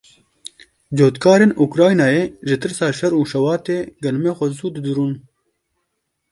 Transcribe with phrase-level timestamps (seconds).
[0.97, 5.13] Cotkarên Ukraynayê ji tirsa şer û şewatê genimê xwe zû didirûn.